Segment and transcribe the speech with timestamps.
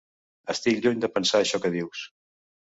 [0.53, 2.05] Estic lluny de pensar això que dius.